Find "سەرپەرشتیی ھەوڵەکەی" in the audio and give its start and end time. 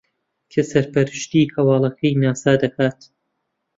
0.71-2.19